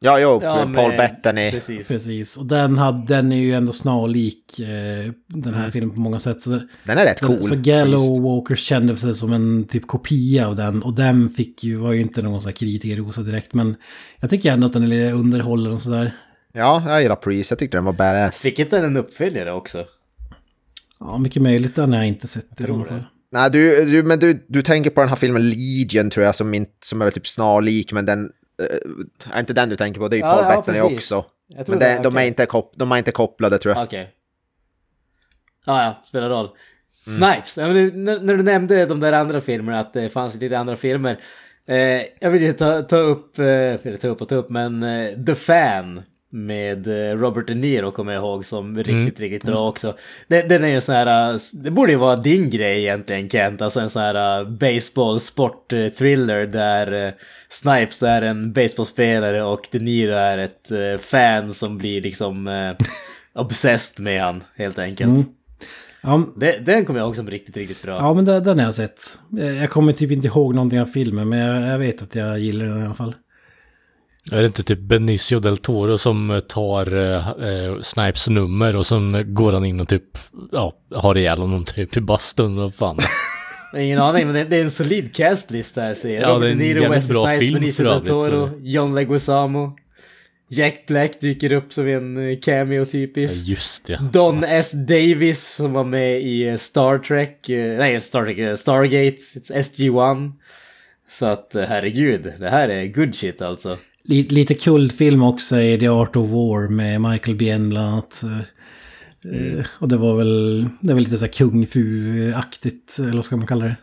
[0.00, 1.50] Ja, jo, Ja, Paul med- Bettany.
[1.50, 1.88] Precis.
[1.88, 6.18] Precis, och den, hade, den är ju ändå snarlik eh, den här filmen på många
[6.20, 6.40] sätt.
[6.40, 6.50] Så,
[6.84, 7.42] Den är rätt cool.
[7.42, 10.82] så Gallow Walkers kände sig som en typ kopia av den.
[10.82, 13.54] Och den fick ju, var ju inte någon sån här kritikerrosa direkt.
[13.54, 13.76] Men
[14.20, 16.12] jag tycker ändå att den är lite underhållande och sådär.
[16.56, 17.50] Ja, jag gillar Priest.
[17.50, 18.40] Jag tyckte den var badass.
[18.40, 19.84] Fick inte den en uppföljare också?
[21.00, 21.74] Ja, mycket möjligt.
[21.74, 22.66] Den har jag inte sett i det.
[22.66, 23.04] fall.
[23.30, 26.54] Nej, du, du, men du, du tänker på den här filmen Legion tror jag, som,
[26.54, 28.30] inte, som är väl typ snarlik, men den...
[28.62, 30.08] eh, är inte den du tänker på?
[30.08, 30.96] Det är ju Ja, Paul ja, Bettany precis.
[31.12, 31.24] också.
[31.48, 33.84] Men det, det, de, är inte kop, de är inte kopplade tror jag.
[33.84, 34.10] Okej.
[35.66, 36.48] Ja, ja, spelar roll.
[37.04, 40.34] Snipes, ja, men du, när, när du nämnde de där andra filmerna, att det fanns
[40.34, 41.18] lite andra filmer.
[41.66, 44.82] Eh, jag vill ju ta, ta upp, eh, eller ta upp och ta upp, men
[44.82, 46.02] eh, The Fan
[46.34, 49.96] med eh, Robert De Niro kommer jag ihåg som riktigt, riktigt bra också.
[50.28, 53.62] Den, den är ju sån här, eh, det borde ju vara din grej egentligen Kent,
[53.62, 57.14] alltså en sån här eh, baseball sport thriller där
[57.48, 62.50] Snipes är en baseballspelare och De Niro är ett fan som blir liksom
[63.34, 65.12] obsessed med han helt enkelt.
[65.12, 65.24] Mm.
[66.00, 67.96] Ja, Det, den kommer jag ihåg som riktigt, riktigt bra.
[67.96, 69.18] ja men den, den har jag sett.
[69.60, 72.66] Jag kommer typ inte ihåg någonting av filmen, men jag, jag vet att jag gillar
[72.66, 73.14] den i alla fall.
[74.32, 79.34] Är det inte typ Benicio del Toro som tar eh, eh, Snipes nummer och sen
[79.34, 80.18] går han in och typ,
[80.52, 82.98] ja, har ihjäl honom typ i bastun och fan.
[83.78, 86.22] Ingen aning, men det, är en solid castlista här ser jag.
[86.22, 89.76] Ja, Robert det är en jävligt bra Snipes, film Benicio del Toro, så- John Leguizamo.
[90.48, 93.46] Jack Black dyker upp som en eh, cameo Ja, typiskt.
[93.48, 93.98] just det.
[94.12, 94.72] Don S.
[94.72, 99.18] Davis som var med i eh, Star Trek, eh, nej Star Trek, eh, Stargate,
[99.54, 100.32] SG-1.
[101.10, 103.76] Så att eh, herregud, det här är good shit alltså.
[104.04, 108.22] Lite, lite kultfilm också är The Art of War med Michael Biehn bland annat.
[108.22, 108.40] Eh,
[109.78, 113.46] Och det var väl, det var lite så här kung fu-aktigt, eller vad ska man
[113.46, 113.76] kalla det?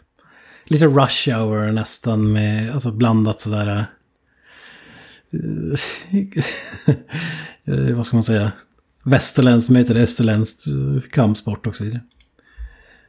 [0.66, 3.68] Lite rush hour nästan med, alltså blandat sådär.
[3.68, 3.84] eh,
[7.90, 8.52] eh, vad ska man säga?
[9.04, 12.02] Västerländskt med heter österländskt eh, kampsport också i det.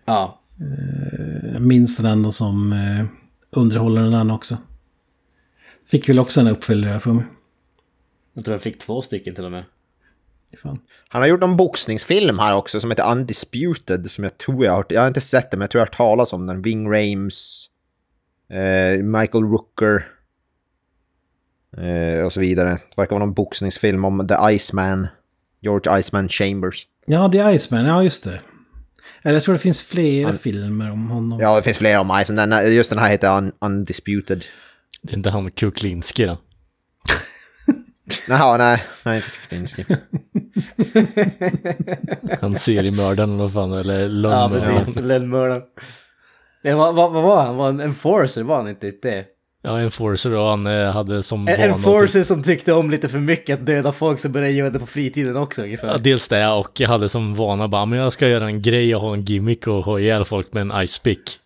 [0.04, 0.40] Ja,
[1.52, 3.04] Jag minns den ändå som eh,
[3.50, 4.58] underhållande den också.
[5.86, 7.24] Fick väl också en uppföljare för mig.
[8.32, 9.64] jag tror jag fick två stycken till och med.
[10.62, 10.78] Fan.
[11.08, 14.86] Han har gjort en boxningsfilm här också som heter Undisputed som jag tror jag har
[14.88, 16.62] jag har inte sett den men jag tror jag har hört talas om den.
[16.62, 17.66] Ving Rames,
[18.50, 20.06] eh, Michael Rooker
[21.76, 22.68] eh, och så vidare.
[22.68, 25.08] Det verkar vara någon boxningsfilm om The Iceman,
[25.60, 26.86] George Iceman Chambers.
[27.06, 28.40] Ja, The Iceman, ja just det.
[29.22, 31.40] Eller jag tror det finns flera filmer om honom.
[31.40, 32.48] Ja, det finns flera om Iceman.
[32.48, 34.44] Den, just den här heter Un Undisputed.
[35.02, 36.38] Det är inte han Kuklinski då?
[38.28, 39.84] Jaha, nej, nej inte Kuklinski.
[42.40, 44.76] Han seriemördaren eller vad fan, eller Ja, lönnmördaren.
[44.84, 44.96] precis.
[44.96, 45.62] Lönnmördaren.
[46.64, 47.56] Var, vad, vad var han?
[47.56, 48.42] Var han en enforcer?
[48.42, 49.24] Var han inte det?
[49.62, 53.18] Ja, en forcer och han eh, hade som En enforcer som tyckte om lite för
[53.18, 55.88] mycket att döda folk som började göra det på fritiden också ungefär.
[55.88, 58.94] Ja, dels det och jag hade som vana bara, men jag ska göra en grej
[58.94, 61.20] och ha en gimmick och ha ihjäl folk med en ice pick.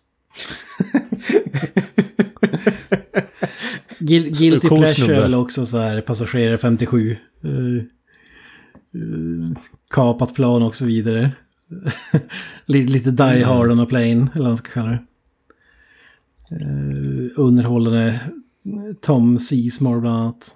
[3.99, 5.25] Gil Guilty Cool Pleasure snubbe.
[5.25, 7.17] eller också så här passagerare 57.
[7.45, 7.83] Uh, uh,
[9.89, 11.31] kapat plan och så vidare.
[12.65, 15.03] lite, Die Hard on a Plane, eller vad man ska kalla det.
[16.65, 18.19] Uh, underhållande
[19.01, 20.55] Tom Seasmore bland annat.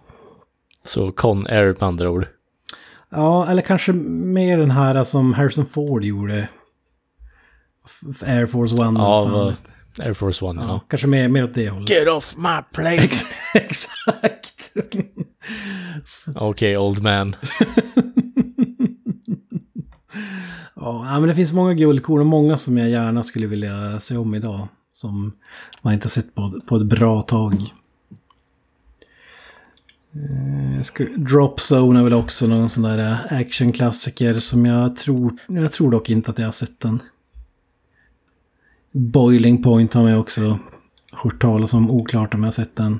[0.85, 2.27] Så Con Air med andra ord.
[3.09, 6.49] Ja, eller kanske mer den här som Harrison Ford gjorde.
[8.21, 8.99] Air Force One.
[8.99, 9.53] Ja,
[9.99, 10.67] Air Force One, ja.
[10.67, 10.79] ja.
[10.87, 11.89] Kanske mer, mer åt det hållet.
[11.89, 12.95] Get off my plane!
[13.53, 14.69] Exakt.
[16.35, 17.35] Okej, old man.
[20.75, 24.35] Ja, men det finns många guldkorn och många som jag gärna skulle vilja se om
[24.35, 24.67] idag.
[24.93, 25.31] Som
[25.81, 27.53] man inte har sett på, på ett bra tag.
[30.15, 35.33] Eh, jag ska- Drop Zone är väl också någon sån där actionklassiker som jag tror...
[35.47, 36.99] Jag tror dock inte att jag har sett den.
[38.91, 40.59] Boiling Point har jag också
[41.11, 41.91] hört talas om.
[41.91, 42.99] Oklart om jag har sett den.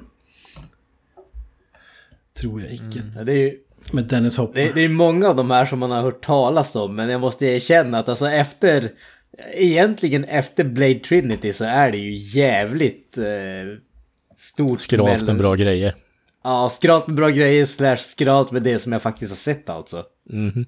[2.38, 3.02] Tror jag icke.
[3.16, 3.58] Ja, Det är ju
[3.92, 4.62] Med Dennis Hopper.
[4.66, 7.22] det, det är många av de här som man har hört talas om, men jag
[7.22, 8.92] måste erkänna att alltså efter,
[9.54, 13.26] egentligen efter Blade Trinity så är det ju jävligt eh,
[14.38, 14.80] stort.
[14.82, 15.96] Skralt mellan- med bra grejer.
[16.44, 20.04] Ja, skralt med bra grejer slash skralt med det som jag faktiskt har sett alltså.
[20.30, 20.66] Mhm.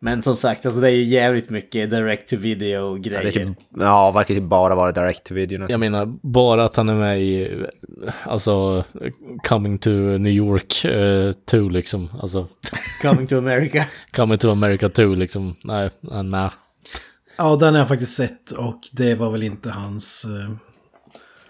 [0.00, 4.10] Men som sagt, alltså det är ju jävligt mycket direct to video Ja, typ, ja,
[4.10, 5.72] verkar typ bara vara direct to video nästan.
[5.72, 7.64] Jag menar, bara att han är med i,
[8.22, 8.84] alltså,
[9.48, 10.86] Coming to New York
[11.50, 12.08] 2 liksom.
[12.20, 12.48] Alltså,
[13.02, 13.84] Coming to America.
[14.12, 15.56] Coming to America 2 liksom.
[15.64, 16.50] Nej, nej.
[17.36, 20.24] Ja, den har jag faktiskt sett och det var väl inte hans...
[20.24, 20.50] eh,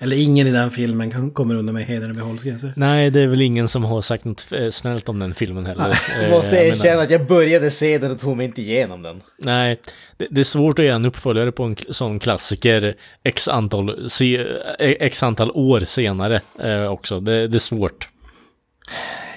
[0.01, 2.73] Eller ingen i den filmen kan- kommer undan med hedern i behåll, ska jag säga.
[2.77, 5.99] Nej, det är väl ingen som har sagt något eh, snällt om den filmen heller.
[6.17, 8.61] Jag Eh, måste jag erkänna menar- att jag började se den och tog mig inte
[8.63, 9.21] igenom den.
[9.39, 9.81] Nej,
[10.17, 12.95] det, det är svårt att göra en uppföljare på en sån klassiker
[13.25, 14.37] x antal, se,
[14.79, 16.41] eh, x antal år senare
[16.89, 17.21] också.
[17.21, 18.09] Det, det är svårt.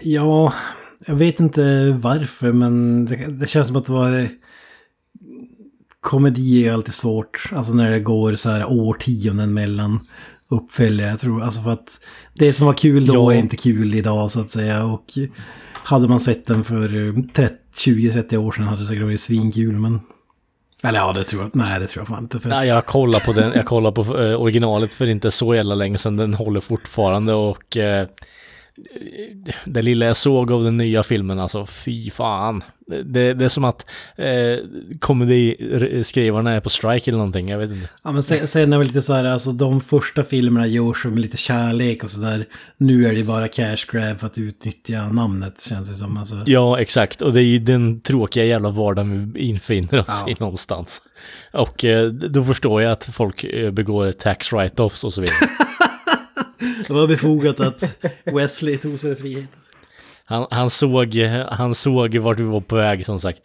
[0.02, 0.54] Ja,
[1.08, 4.28] jag vet inte varför, men det, det känns som att det var...
[6.00, 10.00] Komedi är alltid svårt, alltså när det går så här årtionden mellan
[10.52, 11.10] uppföljare.
[11.10, 12.00] Jag tror, alltså för att
[12.34, 13.34] det som var kul då Ja.
[13.34, 14.86] är inte kul idag så att säga.
[14.86, 15.06] Och
[15.74, 19.76] hade man sett den för eh, 30 20-30 år sedan hade det säkert varit svinkul,
[19.76, 20.00] men...
[20.84, 21.56] Eller ja, det tror jag.
[21.56, 22.40] Nej, det tror jag fan inte.
[22.46, 25.98] Nej, jag kollar på den, jag kollar på eh, originalet för inte så jävla länge
[25.98, 26.18] sedan.
[26.18, 28.08] Den håller fortfarande och eh,
[29.66, 32.64] det lilla jag såg av den nya filmen, alltså fy fan.
[33.06, 34.58] Det, det är som att eh,
[35.00, 37.90] komediskrivarna är på strike eller någonting, jag vet inte.
[38.04, 41.20] Ja men sen, sen är det lite så här, alltså de första filmerna görs med
[41.20, 42.46] lite kärlek och sådär.
[42.78, 46.18] Nu är det bara cash grab för att utnyttja namnet känns det som.
[46.18, 46.36] Alltså.
[46.46, 47.22] Ja, exakt.
[47.22, 50.32] Och det är ju den tråkiga jävla vardagen vi infinner oss Ja.
[50.32, 51.02] i någonstans.
[51.54, 55.36] Och eh, då förstår jag att folk eh, begår tax write-offs och så vidare.
[56.92, 59.50] Det var befogat att Wesley tog sig frihet.
[60.26, 61.16] Han, han, såg,
[61.52, 63.42] han såg vart vi var på väg, som sagt.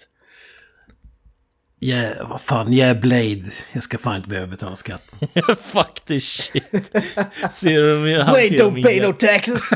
[1.81, 3.45] Yeah, vad fan, yeah Blade.
[3.73, 5.13] Jag ska fan inte behöva betala skatt.
[5.59, 6.97] Fuck this shit.
[7.51, 9.63] Ser du hur hanterar don't pay no taxes!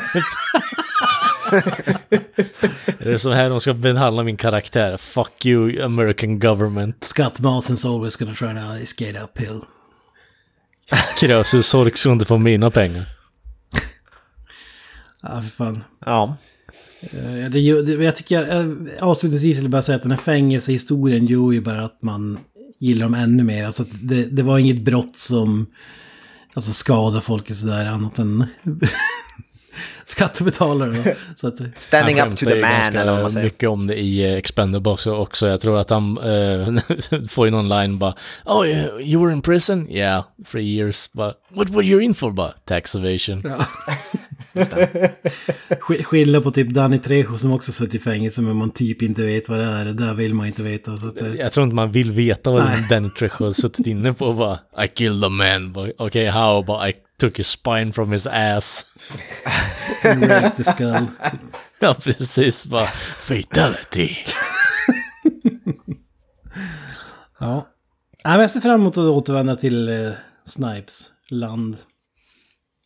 [2.99, 4.97] Det är så här de ska behandla min karaktär.
[4.97, 7.05] Fuck you, American government.
[7.05, 9.61] Skattmasens always gonna try to skate uphill.
[11.19, 13.20] Krösus-Sork ska inte få mina pengar.
[15.23, 15.85] Ja, för fan.
[16.07, 16.37] Ja.
[17.01, 21.27] Eh, Det, det, jag tycker, jag, avslutningsvis vill jag bara säga att den här fängelsehistorien
[21.27, 22.39] gör ju bara att man
[22.79, 23.65] gillar dem ännu mer.
[23.65, 25.67] Alltså att det, det var inget brott som
[26.55, 28.45] alltså skadar folk sådär annat än
[30.05, 30.91] skattebetalare.
[31.05, 31.13] Då.
[31.35, 33.45] Så att, Standing Han up to the man eller vad man säger.
[33.45, 35.47] mycket om det i eh, Expendables också.
[35.47, 36.83] Jag tror att han eh,
[37.29, 38.15] får ju någon line bara
[38.45, 38.67] Oh,
[39.01, 39.91] you were in prison?
[39.91, 41.11] Yeah, three years.
[41.13, 42.31] But what were you in for?
[42.31, 43.43] Bara tax evasion.
[43.43, 44.20] sk-
[46.05, 49.49] skillnad på typ Danny Trejo som också suttit i fängelse men man typ inte vet
[49.49, 49.85] vad det är.
[49.85, 50.97] Det där vill man inte veta.
[50.97, 51.35] Så att, säga.
[51.35, 52.87] Jag tror inte man vill veta vad Nej.
[52.91, 54.33] Danny Trejo suttit inne på.
[54.33, 55.73] Bara, I killed a man.
[55.73, 56.63] Bara, Okay, how?
[56.63, 58.87] But I took his spine from his ass.
[60.05, 61.07] Rape the skull.
[61.83, 62.67] Ja, precis.
[62.67, 62.87] Bara,
[63.17, 64.17] fatality.
[67.39, 67.67] Ja.
[68.23, 70.13] Jag ser fram emot att återvända till eh,
[70.45, 71.77] Snipes land.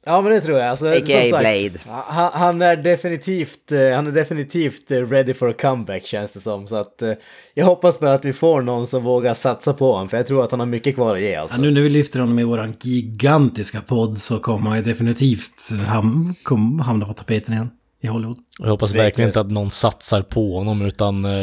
[0.07, 0.69] Ja men det tror jag.
[0.69, 1.21] Alltså, A.k.a.
[1.21, 2.03] som sagt, Blade.
[2.07, 6.41] Han, han är definitivt, eh, han är definitivt eh, ready for a comeback känns det
[6.41, 6.67] som.
[6.69, 7.13] Så att eh,
[7.55, 10.09] jag hoppas bara att vi får någon som vågar satsa på honom.
[10.09, 11.57] För jag tror att han har mycket kvar att ge alltså.
[11.57, 16.35] Ja, nu när vi lyfter honom i våran gigantiska podd så kommer han definitivt ham
[16.43, 18.39] kom, hamna på tapeten igen i Hollywood.
[18.59, 21.25] Jag hoppas verkligen inte att någon satsar på honom utan...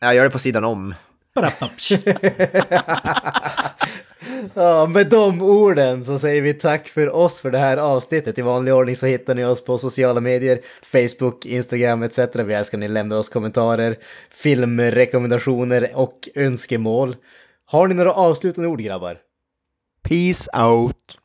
[0.00, 0.94] Jag gör det på sidan om.
[4.54, 8.38] Ja, med de orden så säger vi tack för oss för det här avsnittet.
[8.38, 12.18] I vanlig ordning så hittar ni oss på sociala medier, Facebook, Instagram etc.
[12.34, 13.96] Vi älskar när ni lämnar oss kommentarer,
[14.30, 17.16] filmrekommendationer och önskemål.
[17.66, 19.18] Har ni några avslutande ord grabbar?
[20.02, 21.18] Peace out.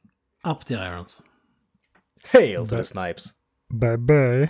[0.48, 1.22] Up the irons.
[2.34, 3.26] Hail to the snipes!
[3.74, 4.50] Bye bye.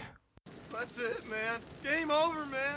[0.72, 1.60] That's it, man.
[1.84, 2.68] Game over, man.